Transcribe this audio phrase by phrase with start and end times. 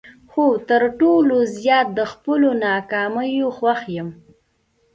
[0.31, 4.09] خو تر ټولو زیات د خپلو ناکامیو خوښ یم.